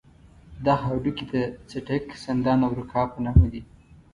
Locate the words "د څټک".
1.31-2.05